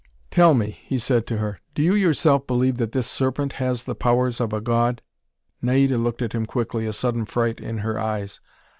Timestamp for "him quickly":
6.33-6.87